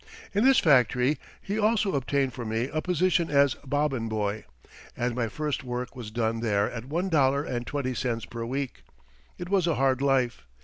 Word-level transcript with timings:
In 0.33 0.43
this 0.43 0.57
factory 0.57 1.19
he 1.43 1.59
also 1.59 1.93
obtained 1.93 2.33
for 2.33 2.43
me 2.43 2.69
a 2.73 2.81
position 2.81 3.29
as 3.29 3.53
bobbin 3.63 4.09
boy, 4.09 4.45
and 4.97 5.13
my 5.13 5.27
first 5.27 5.63
work 5.63 5.95
was 5.95 6.09
done 6.09 6.39
there 6.39 6.67
at 6.71 6.85
one 6.85 7.07
dollar 7.07 7.43
and 7.43 7.67
twenty 7.67 7.93
cents 7.93 8.25
per 8.25 8.43
week. 8.43 8.81
It 9.37 9.49
was 9.49 9.67
a 9.67 9.75
hard 9.75 10.01
life. 10.01 10.47